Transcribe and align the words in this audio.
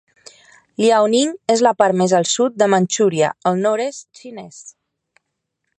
Liaoning 0.83 1.35
és 1.55 1.61
la 1.67 1.73
part 1.83 1.99
més 2.01 2.15
al 2.21 2.25
sud 2.31 2.57
de 2.63 2.69
Manchuria, 2.75 3.31
el 3.51 3.63
nord-est 3.67 4.23
xinès. 4.23 4.63